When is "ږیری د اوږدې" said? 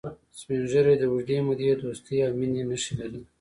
0.71-1.37